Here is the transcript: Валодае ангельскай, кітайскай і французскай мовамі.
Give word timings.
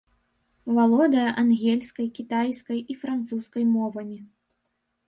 Валодае 0.77 1.27
ангельскай, 1.41 2.07
кітайскай 2.17 2.79
і 2.95 2.99
французскай 3.05 3.63
мовамі. 3.79 4.17